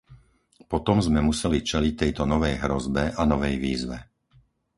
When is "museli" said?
1.29-1.59